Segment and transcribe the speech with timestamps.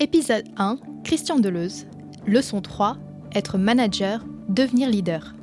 [0.00, 1.86] Épisode 1, Christian Deleuze.
[2.24, 2.96] Leçon 3,
[3.34, 5.34] être manager, devenir leader.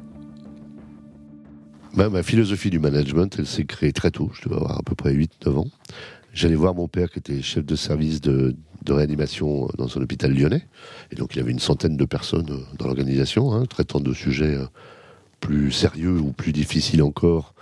[1.94, 4.96] Bah, ma philosophie du management, elle s'est créée très tôt, je devais avoir à peu
[4.96, 5.68] près 8-9 ans.
[6.34, 8.56] J'allais voir mon père qui était chef de service de,
[8.88, 10.66] réanimation dans un hôpital lyonnais.
[11.12, 14.56] Et donc il avait une centaine de personnes euh, dans l'organisation, hein, traitant de sujets
[14.56, 14.68] euh,
[15.42, 17.56] plus sérieux ou plus difficiles encore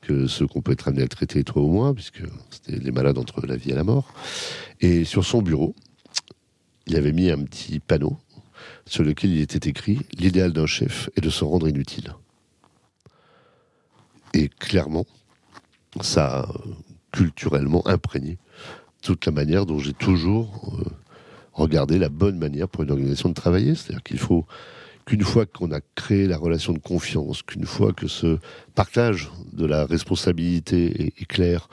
[0.00, 3.18] que ceux qu'on peut être amené à traiter toi ou moi, puisque c'était les malades
[3.18, 4.12] entre la vie et la mort.
[4.80, 5.76] Et sur son bureau,
[6.86, 8.16] il avait mis un petit panneau
[8.86, 12.14] sur lequel il était écrit L'idéal d'un chef est de se rendre inutile.
[14.34, 15.06] Et clairement,
[16.00, 16.48] ça a
[17.12, 18.38] culturellement imprégné
[19.02, 20.90] toute la manière dont j'ai toujours euh,
[21.52, 23.74] regardé la bonne manière pour une organisation de travailler.
[23.74, 24.46] C'est-à-dire qu'il faut
[25.04, 28.38] qu'une fois qu'on a créé la relation de confiance, qu'une fois que ce
[28.74, 31.68] partage de la responsabilité est, clair,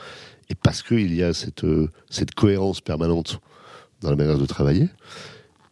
[0.49, 3.39] et parce qu'il y a cette, euh, cette cohérence permanente
[4.01, 4.89] dans la manière de travailler,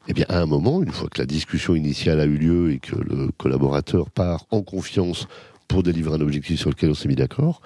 [0.07, 2.79] eh bien, à un moment, une fois que la discussion initiale a eu lieu et
[2.79, 5.27] que le collaborateur part en confiance
[5.67, 7.61] pour délivrer un objectif sur lequel on s'est mis d'accord,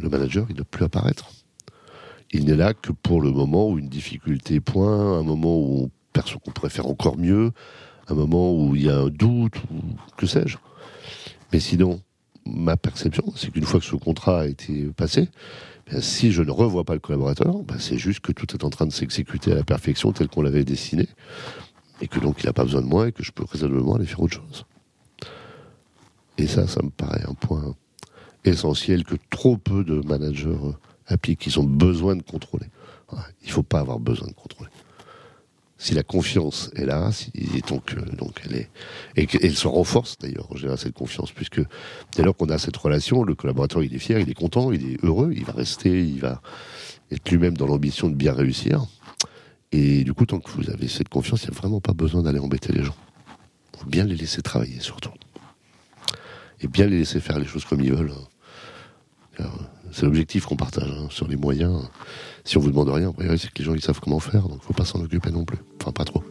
[0.00, 1.30] le, manager, il ne doit plus apparaître.
[2.32, 5.90] Il n'est là que pour le moment où une difficulté point, un moment où on
[6.12, 7.50] perçoit qu'on pourrait faire encore mieux,
[8.08, 9.80] un moment où il y a un doute, ou
[10.16, 10.56] que sais-je.
[11.52, 12.00] Mais sinon,
[12.46, 15.28] ma perception, c'est qu'une fois que ce contrat a été passé,
[16.00, 18.86] si je ne revois pas le collaborateur, ben, c'est juste que tout est en train
[18.86, 21.08] de s'exécuter à la perfection tel qu'on l'avait dessiné,
[22.00, 24.06] et que donc il n'a pas besoin de moi et que je peux raisonnablement aller
[24.06, 24.64] faire autre chose.
[26.38, 27.74] Et ça, ça me paraît un point
[28.44, 30.72] essentiel que trop peu de managers euh,
[31.06, 31.46] appliquent.
[31.46, 32.66] Ils ont besoin de contrôler.
[33.42, 34.70] Il ne faut pas avoir besoin de contrôler
[35.80, 37.32] si la confiance est là, si,
[37.66, 38.68] donc, euh, donc elle est,
[39.16, 41.62] et se renforce d'ailleurs en général cette confiance, puisque
[42.14, 44.92] dès lors qu'on a cette relation, le collaborateur il est fier, il est content, il
[44.92, 46.42] est heureux, il va rester, il va
[47.10, 48.84] être lui-même dans l'ambition de bien réussir.
[49.72, 52.22] Et du coup, tant que vous avez cette confiance, il n'y a vraiment pas besoin
[52.22, 52.96] d'aller embêter les gens.
[53.72, 55.12] Il faut bien les laisser travailler surtout.
[56.60, 58.12] Et bien les laisser faire les choses comme ils veulent.
[59.92, 61.88] C'est l'objectif qu'on partage hein, sur les moyens.
[62.44, 64.72] Si on vous demande rien, c'est que les gens ils savent comment faire, donc faut
[64.72, 65.58] pas s'en occuper non plus.
[65.80, 66.22] Enfin, pas trop.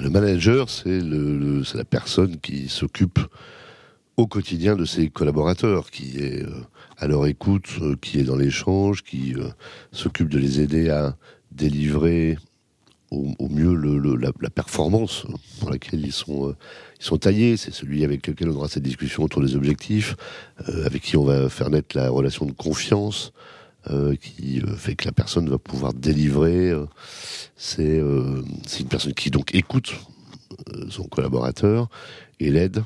[0.00, 1.00] Le manager, c'est
[1.74, 3.18] la personne qui s'occupe
[4.16, 6.64] au quotidien de ses collaborateurs, qui est euh,
[6.96, 9.48] à leur écoute, euh, qui est dans l'échange, qui euh,
[9.92, 11.16] s'occupe de les aider à
[11.52, 12.38] délivrer
[13.10, 13.74] au, mieux
[14.16, 15.26] la, performance
[15.58, 16.56] pour laquelle ils sont, euh,
[17.00, 17.56] ils sont taillés.
[17.56, 20.16] C'est celui avec lequel on aura cette discussion autour des objectifs,
[20.68, 23.32] euh, avec qui on va faire naître la relation de confiance.
[23.90, 26.70] Euh, qui fait que la personne va pouvoir délivrer.
[27.56, 29.94] c'est une personne qui donc écoute
[30.90, 31.88] son collaborateur
[32.40, 32.84] et l'aide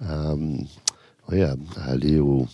[0.00, 0.34] à,
[1.32, 1.54] à,
[1.84, 2.46] aller au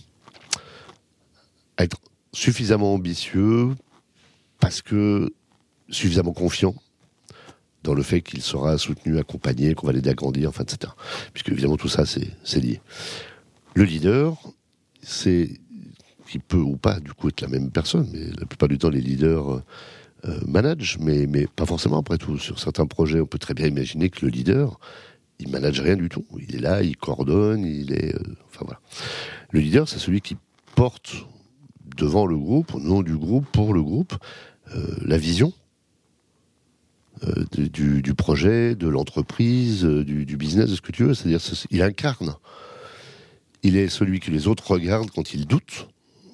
[1.76, 1.98] à être
[2.32, 3.68] suffisamment ambitieux
[4.58, 5.30] parce que
[5.90, 6.74] suffisamment confiant
[7.82, 10.92] dans le fait qu'il sera soutenu, accompagné, qu'on va l'aider à grandir, enfin, etc.
[11.32, 12.80] Puisque évidemment tout ça, c'est lié.
[13.74, 14.36] Le leader,
[15.02, 15.50] c'est
[16.32, 18.88] qui peut ou pas du coup être la même personne, mais la plupart du temps
[18.88, 19.62] les leaders
[20.24, 22.38] euh, managent, mais, mais pas forcément après tout.
[22.38, 24.80] Sur certains projets, on peut très bien imaginer que le leader,
[25.40, 26.24] il manage rien du tout.
[26.38, 28.80] Il est là, il coordonne, il est, euh, enfin voilà.
[29.50, 30.38] Le leader, c'est celui qui
[30.74, 31.16] porte
[31.96, 34.14] devant le groupe, au nom du groupe, pour le groupe,
[34.74, 35.52] euh, la vision
[37.28, 41.14] euh, du, projet, de l'entreprise, euh, du, business, de ce que tu veux.
[41.14, 41.40] C'est-à-dire,
[41.70, 42.34] il incarne.
[43.62, 45.88] Il est celui que les autres regardent quand ils doutent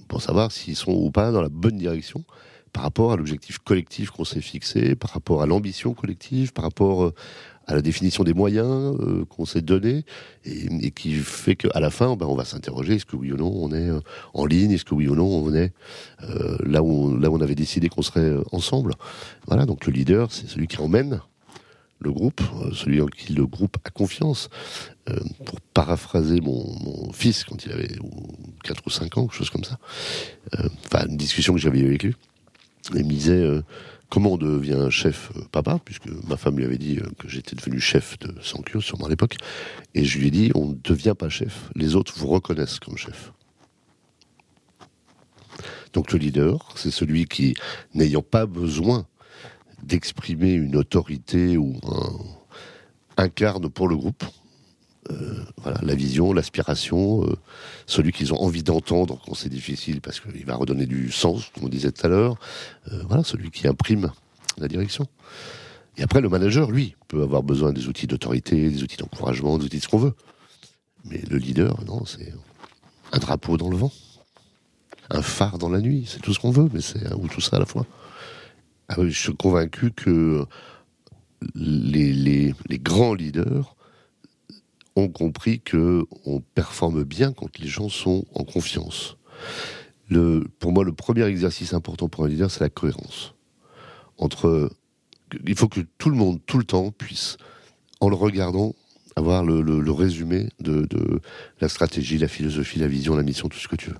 [0.08, 2.24] pour savoir s'ils sont ou pas dans la bonne direction
[2.72, 7.04] par rapport à l'objectif collectif qu'on s'est fixé, par rapport à l'ambition collective, par rapport
[7.04, 7.14] euh,
[7.66, 10.04] à la définition des moyens euh, qu'on s'est donnés,
[10.44, 13.52] et, qui fait qu'à la fin, ben, on va s'interroger est-ce que oui ou non
[13.54, 14.00] on est euh,
[14.34, 15.72] en ligne, est-ce que oui ou non on est
[16.64, 18.94] là où là où on avait décidé qu'on serait ensemble.
[19.46, 21.20] Voilà, donc le leader, c'est celui qui emmène
[22.00, 22.40] le groupe,
[22.72, 24.48] celui en qui le groupe a confiance.
[25.44, 27.88] pour paraphraser mon, fils quand il avait
[28.64, 29.78] 4 ou 5 ans, quelque chose comme ça,
[30.86, 32.04] enfin une discussion que j'avais eue avec
[32.94, 33.62] il me disait euh,
[34.10, 37.56] comment on devient chef euh, papa, puisque ma femme lui avait dit euh, que j'étais
[37.56, 39.36] devenu chef de Sankyo, sûrement à l'époque,
[39.94, 42.96] et je lui ai dit on ne devient pas chef, les autres vous reconnaissent comme
[42.96, 43.32] chef.
[45.92, 47.54] Donc le leader, c'est celui qui,
[47.94, 49.06] n'ayant pas besoin
[49.82, 54.24] d'exprimer une autorité ou un, incarne pour le groupe,
[55.62, 57.36] voilà, la vision, l'aspiration, euh,
[57.86, 61.64] celui qu'ils ont envie d'entendre quand c'est difficile parce qu'il va redonner du sens, comme
[61.64, 62.36] on disait tout à l'heure.
[62.92, 64.10] Euh, voilà, celui qui imprime
[64.58, 65.06] la direction.
[65.96, 69.64] Et après, le manager, lui, peut avoir besoin des outils d'autorité, des outils d'encouragement, des
[69.64, 70.14] outils de ce qu'on veut.
[71.04, 72.32] Mais le leader, non, c'est
[73.12, 73.92] un drapeau dans le vent,
[75.10, 77.56] un phare dans la nuit, c'est tout ce qu'on veut, mais c'est ou tout ça
[77.56, 77.86] à la fois.
[78.88, 80.46] Ah je suis convaincu que
[81.54, 83.76] les, les, les grands leaders
[84.98, 89.16] ont compris que on performe bien quand les gens sont en confiance.
[90.58, 93.34] Pour moi, le premier exercice important pour un leader, c'est la cohérence.
[94.16, 94.70] Entre,
[95.46, 97.36] il faut que tout le monde, tout le temps, puisse,
[98.00, 98.74] en le regardant,
[99.16, 100.86] avoir le, résumé de,
[101.60, 103.98] la stratégie, la philosophie, la vision, la mission, tout ce que tu veux.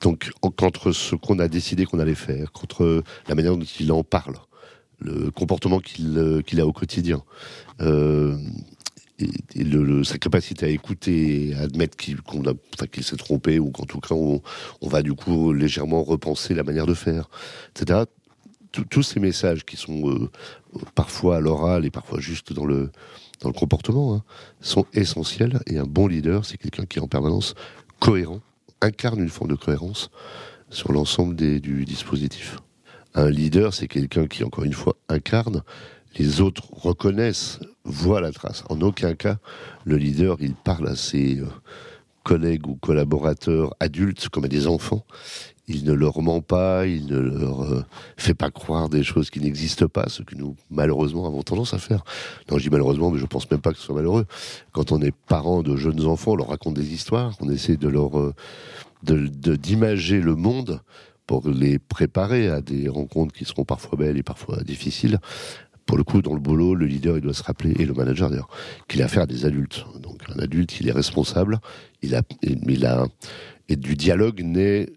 [0.00, 4.04] Donc, entre ce qu'on a décidé qu'on allait faire, contre la manière dont il en
[4.04, 4.36] parle,
[4.98, 7.22] le comportement qu'il qu'il a au quotidien,
[7.80, 8.36] euh,
[9.20, 14.40] et, sa capacité à écouter, à admettre qu'il s'est trompé ou qu'en tout cas on,
[14.82, 17.28] va du coup légèrement repenser la manière de faire,
[17.70, 18.04] etc.
[18.88, 20.30] Tous ces messages qui sont euh,
[20.94, 22.90] parfois à l'oral et parfois juste dans le,
[23.40, 24.22] dans le comportement hein,
[24.60, 25.60] sont essentiels.
[25.66, 27.54] Et un bon leader, c'est quelqu'un qui est en permanence
[27.98, 28.40] cohérent,
[28.80, 30.10] incarne une forme de cohérence
[30.70, 32.58] sur l'ensemble du dispositif.
[33.14, 35.64] Un leader, c'est quelqu'un qui, encore une fois, incarne
[36.18, 38.64] les autres reconnaissent, voient la trace.
[38.68, 39.38] En aucun cas,
[39.84, 41.46] le leader, il parle à ses euh,
[42.24, 45.04] collègues ou collaborateurs adultes comme à des enfants.
[45.68, 47.84] Il ne leur ment pas, il ne leur euh,
[48.16, 51.78] fait pas croire des choses qui n'existent pas, ce que nous, malheureusement, avons tendance à
[51.78, 52.02] faire.
[52.50, 54.26] Non, je dis malheureusement, mais je pense même pas que ce soit malheureux.
[54.72, 57.88] Quand on est parent de jeunes enfants, on leur raconte des histoires, on essaie de
[57.88, 58.34] leur, euh,
[59.04, 60.80] d'imager le monde
[61.26, 65.20] pour les préparer à des rencontres qui seront parfois belles et parfois difficiles,
[65.90, 68.30] pour le coup, dans le boulot, le leader, il doit se rappeler, et le manager
[68.30, 68.48] d'ailleurs,
[68.86, 69.84] qu'il a affaire à des adultes.
[70.00, 71.58] Donc un adulte, il est responsable,
[72.00, 73.08] il a, il a,
[73.68, 74.88] et du dialogue naît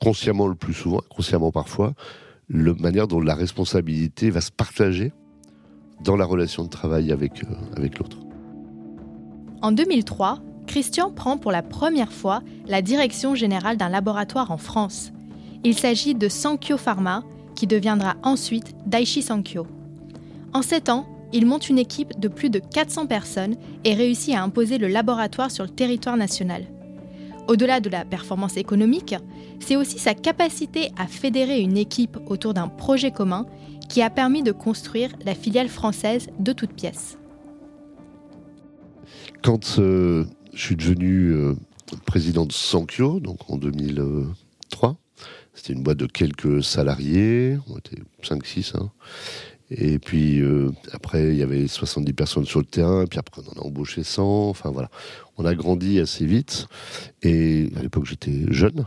[0.00, 1.92] consciemment le plus souvent, consciemment parfois,
[2.48, 5.12] la manière dont la responsabilité va se partager
[6.02, 8.16] dans la relation de travail avec, euh, avec l'autre.
[9.60, 15.12] En 2003, Christian prend pour la première fois la direction générale d'un laboratoire en France.
[15.62, 17.22] Il s'agit de Sankyo Pharma,
[17.56, 19.66] qui deviendra ensuite Daiichi Sankyo.
[20.52, 24.42] En 7 ans, il monte une équipe de plus de 400 personnes et réussit à
[24.42, 26.64] imposer le laboratoire sur le territoire national.
[27.48, 29.14] Au-delà de la performance économique,
[29.60, 33.46] c'est aussi sa capacité à fédérer une équipe autour d'un projet commun
[33.88, 37.18] qui a permis de construire la filiale française de toutes pièces.
[39.42, 41.54] Quand euh, je suis devenu euh,
[42.04, 44.96] président de Sankyo, donc en 2003,
[45.56, 48.76] c'était une boîte de quelques salariés, on était 5-6.
[48.76, 48.90] Hein.
[49.70, 53.58] Et puis euh, après, il y avait 70 personnes sur le terrain, puis après on
[53.58, 54.50] en a embauché 100.
[54.50, 54.90] Enfin voilà,
[55.38, 56.68] on a grandi assez vite.
[57.22, 58.84] Et à l'époque, j'étais jeune.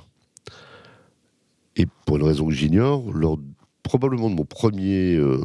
[1.75, 3.39] Et pour une raison que j'ignore, lors
[3.81, 5.41] probablement de mon premier euh,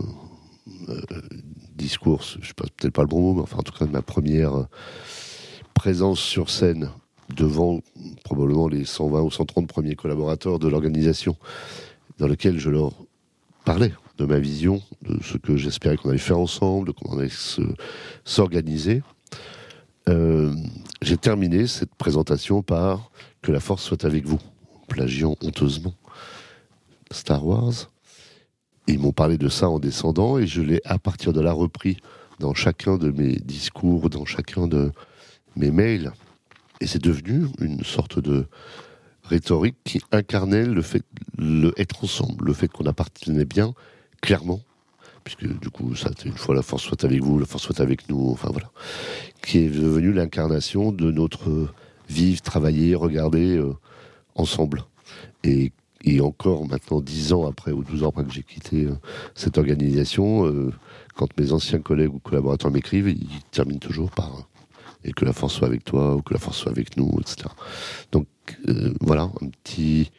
[0.88, 1.00] euh,
[1.74, 3.92] discours, je sais pas, peut-être pas le bon mot, mais enfin en tout cas de
[3.92, 4.66] ma première
[5.72, 6.90] présence sur scène
[7.34, 7.80] devant
[8.24, 11.36] probablement les 120 ou 130 premiers collaborateurs de l'organisation,
[12.18, 12.92] dans lequel je leur
[13.64, 17.18] parlais de ma vision, de ce que j'espérais qu'on allait faire ensemble, de comment on
[17.18, 17.32] allait
[18.24, 19.02] s'organiser.
[20.08, 20.54] Euh,
[21.02, 23.10] j'ai terminé cette présentation par
[23.42, 24.38] Que la force soit avec vous,
[24.88, 25.94] plagiant honteusement
[27.10, 27.90] Star Wars.
[28.86, 31.96] Ils m'ont parlé de ça en descendant et je l'ai à partir de là repris
[32.38, 34.92] dans chacun de mes discours, dans chacun de
[35.56, 36.12] mes mails.
[36.80, 38.46] Et c'est devenu une sorte de
[39.24, 41.02] rhétorique qui incarnait le fait
[41.38, 43.74] le être ensemble, le fait qu'on appartenait bien,
[44.20, 44.60] clairement,
[45.24, 48.08] puisque du coup, ça, une fois la force soit avec vous, la force soit avec
[48.08, 48.70] nous, enfin voilà,
[49.42, 51.68] qui est devenu l'incarnation de notre
[52.08, 53.72] vivre, travailler, regarder euh,
[54.34, 54.84] ensemble.
[55.42, 55.72] Et,
[56.20, 58.94] encore maintenant, dix ans après, ou douze ans après que j'ai quitté euh,
[59.34, 60.70] cette organisation, euh,
[61.16, 64.46] quand mes anciens collègues ou collaborateurs m'écrivent, ils terminent toujours par
[65.04, 67.48] et que la force soit avec toi ou que la force soit avec nous, etc.
[68.12, 68.26] Donc
[68.68, 70.10] euh, voilà, un petit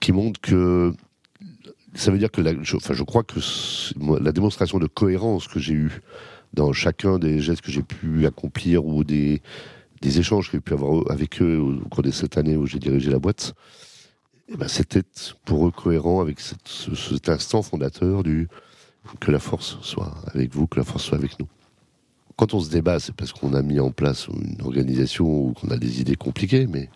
[0.00, 0.92] qui montre que
[1.94, 2.40] ça veut dire que
[2.76, 3.38] enfin, je crois que
[4.22, 6.00] la démonstration de cohérence que j'ai eue
[6.54, 9.42] dans chacun des gestes que j'ai pu accomplir ou des,
[10.00, 12.78] des échanges que j'ai pu avoir avec eux au cours des sept années où j'ai
[12.78, 13.54] dirigé la boîte,
[14.48, 15.02] eh ben, c'était
[15.44, 18.48] pour eux cohérent avec cet instant fondateur du
[19.20, 21.48] que la force soit avec vous, que la force soit avec nous
[22.36, 25.68] quand on se débat, c'est parce qu'on a mis en place une organisation ou qu'on
[25.68, 26.88] a des idées compliquées, mais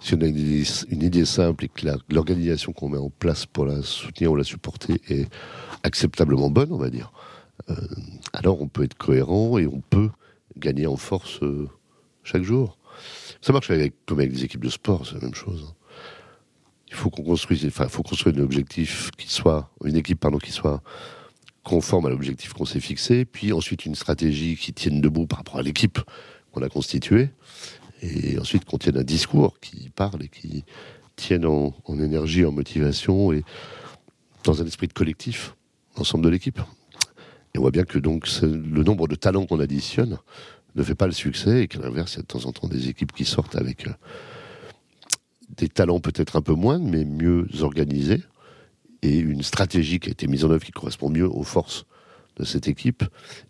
[0.00, 3.82] si on a une idée, simple et que l'organisation qu'on met en place pour la
[3.82, 5.28] soutenir ou la supporter est
[5.82, 7.12] acceptablement bonne, on va dire,
[7.70, 7.74] euh,
[8.32, 10.10] alors on peut être cohérent et on peut
[10.56, 11.68] gagner en force euh,
[12.22, 12.78] chaque jour.
[13.40, 13.70] Ça marche
[14.06, 15.66] comme avec des équipes de sport, c'est la même chose.
[15.68, 15.74] Hein.
[16.88, 20.52] Il faut qu'on construise, enfin, faut construire un objectif qui soit, une équipe pardon, qui
[20.52, 20.82] soit
[21.66, 25.56] conforme à l'objectif qu'on s'est fixé, puis ensuite une stratégie qui tienne debout par rapport
[25.56, 25.98] à l'équipe
[26.52, 27.30] qu'on a constituée,
[28.02, 30.64] et ensuite qu'on tienne un discours qui parle et qui
[31.16, 33.42] tienne en, énergie, en motivation et
[34.44, 35.56] dans un esprit de collectif,
[35.96, 36.60] l'ensemble de l'équipe.
[37.52, 40.18] Et on voit bien que donc le nombre de talents qu'on additionne
[40.76, 42.68] ne fait pas le succès et qu'à l'inverse, il y a de temps en temps
[42.68, 43.92] des équipes qui sortent avec euh,
[45.56, 48.22] des talents peut-être un peu moins, mais mieux organisés
[49.02, 51.86] et une stratégie qui a été mise en œuvre qui correspond mieux aux forces
[52.36, 53.04] de cette équipe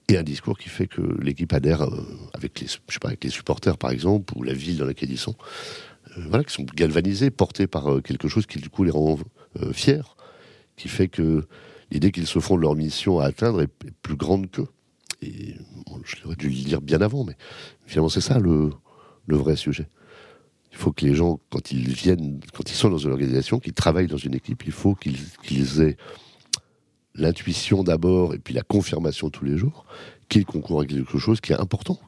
[0.09, 3.25] et un discours qui fait que l'équipe adhère euh, avec les, je sais pas, avec
[3.25, 5.35] les supporters par exemple ou la ville dans laquelle ils sont,
[6.17, 9.19] euh, voilà, qui sont galvanisés, portés par euh, quelque chose qui du coup les rend
[9.73, 10.03] fiers,
[10.77, 11.47] qui fait que
[11.91, 13.71] l'idée qu'ils se font de leur mission à atteindre est,
[14.03, 14.69] plus grande qu'eux.
[15.23, 15.55] Et
[16.05, 17.37] je l'aurais dû le dire bien avant, mais
[17.87, 18.71] finalement c'est ça le,
[19.27, 19.89] le vrai sujet.
[20.77, 23.73] Il faut que les gens, quand ils viennent, quand ils sont dans une organisation, qu'ils
[23.73, 25.97] travaillent dans une équipe, il faut qu'ils aient
[27.15, 29.87] l'intuition d'abord et puis la confirmation tous les jours
[30.29, 31.99] qu'ils concourent à quelque chose qui est important.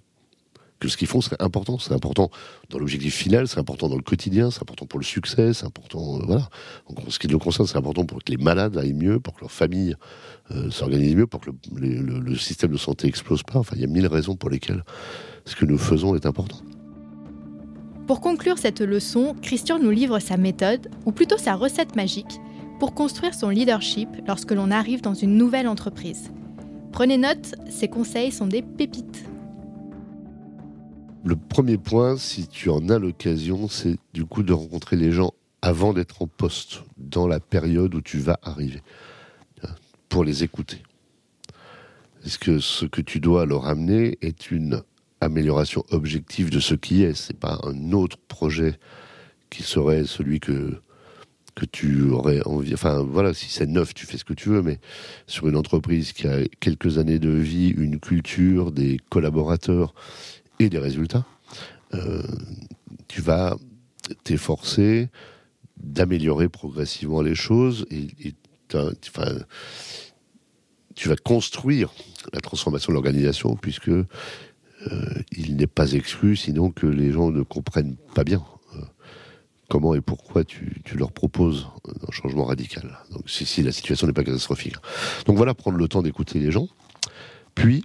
[0.80, 1.78] Que ce qu'ils font serait important.
[1.78, 2.30] C'est important
[2.68, 6.20] dans l'objectif final, c'est important dans le quotidien, c'est important pour le succès, c'est important.
[6.20, 6.50] Euh, voilà.
[6.86, 9.40] En ce qui le concerne, c'est important pour que les malades aillent mieux, pour que
[9.40, 9.96] leur famille
[10.50, 13.58] euh, s'organise mieux, pour que le, le système de santé explose pas.
[13.58, 14.84] Enfin, il y a mille raisons pour lesquelles
[15.46, 16.60] ce que nous faisons est important.
[18.08, 22.40] Pour conclure cette leçon, Christian nous livre sa méthode, ou plutôt sa recette magique,
[22.80, 26.30] pour construire son leadership lorsque l'on arrive dans une nouvelle entreprise.
[26.90, 29.26] Prenez note, ces conseils sont des pépites.
[31.22, 35.34] Le premier point, si tu en as l'occasion, c'est du coup de rencontrer les gens
[35.60, 38.80] avant d'être en poste, dans la période où tu vas arriver,
[40.08, 40.82] pour les écouter.
[42.24, 44.82] Est-ce que ce que tu dois leur amener est une
[45.20, 48.78] amélioration objective de ce qui est C'est pas un autre projet
[49.50, 50.80] qui serait celui que
[51.58, 52.72] que tu aurais envie.
[52.72, 54.78] Enfin, voilà, si c'est neuf, tu fais ce que tu veux, mais
[55.26, 59.92] sur une entreprise qui a quelques années de vie, une culture, des collaborateurs
[60.60, 61.26] et des résultats,
[61.94, 62.22] euh,
[63.08, 63.56] tu vas
[64.22, 65.08] t'efforcer
[65.76, 68.34] d'améliorer progressivement les choses et,
[69.06, 69.32] enfin,
[70.94, 71.92] tu vas construire
[72.32, 73.90] la transformation de l'organisation puisque
[75.32, 78.42] il n'est pas exclu sinon que les gens ne comprennent pas bien
[79.68, 81.68] comment et pourquoi tu, leur proposes
[82.06, 82.98] un changement radical.
[83.12, 84.76] Donc si, la situation n'est pas catastrophique.
[85.26, 86.68] Donc voilà, prendre le temps d'écouter les gens,
[87.54, 87.84] puis,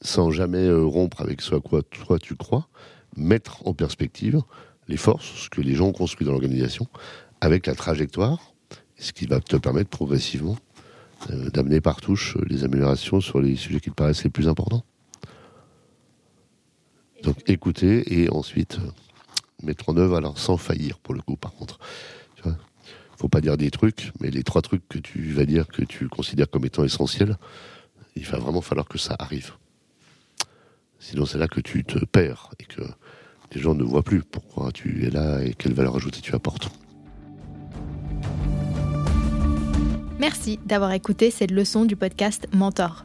[0.00, 2.68] sans jamais euh, rompre avec ce à quoi toi tu crois,
[3.16, 4.40] mettre en perspective
[4.88, 6.86] les forces, ce que les gens ont construit dans l'organisation,
[7.40, 8.54] avec la trajectoire,
[8.96, 10.56] ce qui va te permettre progressivement
[11.30, 14.84] euh, d'amener par touche les améliorations sur les sujets qui te paraissent les plus importants.
[17.22, 18.78] Donc écouter et ensuite
[19.62, 21.78] mettre en œuvre, alors sans faillir pour le coup, par contre.
[23.16, 26.08] Faut pas dire des trucs, mais les trois trucs que tu vas dire que tu
[26.08, 27.36] considères comme étant essentiels,
[28.14, 29.54] il va vraiment falloir que ça arrive.
[31.00, 32.82] Sinon, c'est là que tu te perds et que
[33.52, 36.70] les gens ne voient plus pourquoi tu es là et quelle valeur ajoutée tu apportes.
[40.20, 43.04] Merci d'avoir écouté cette leçon du podcast Mentor.